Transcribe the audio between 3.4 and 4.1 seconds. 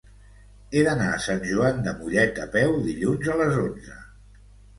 les onze.